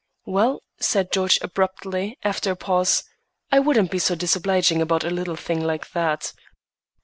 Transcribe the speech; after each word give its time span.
"Well," 0.25 0.63
said 0.79 1.11
George 1.11 1.37
abruptly, 1.43 2.17
after 2.23 2.49
a 2.49 2.55
pause, 2.55 3.03
"I 3.51 3.59
wouldn't 3.59 3.91
be 3.91 3.99
so 3.99 4.15
disobliging 4.15 4.81
about 4.81 5.03
a 5.03 5.11
little 5.11 5.35
thing 5.35 5.61
like 5.63 5.91
that." 5.91 6.33